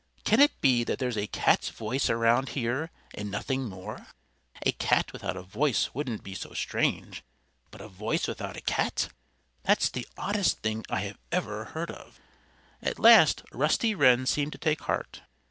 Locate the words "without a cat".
8.27-9.09